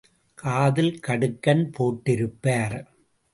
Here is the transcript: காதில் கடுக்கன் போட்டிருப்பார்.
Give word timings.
காதில் 0.37 0.99
கடுக்கன் 1.07 1.63
போட்டிருப்பார். 1.77 2.77